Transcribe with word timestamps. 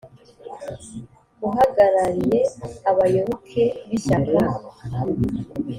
uhagarariye 1.47 2.37
abayoboke 2.89 3.61
b’ishyaka 3.87 4.39